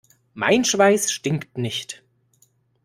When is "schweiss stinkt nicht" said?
0.65-2.01